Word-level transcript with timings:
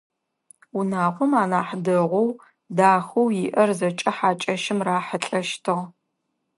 Унагъом 0.77 1.31
анахь 1.41 1.73
дэгъоу, 1.85 2.29
дахэу 2.77 3.27
иӏэр 3.43 3.69
зэкӏэ 3.79 4.11
хьакӏэщым 4.17 4.79
рахьылӏэщтыгъ. 4.87 5.83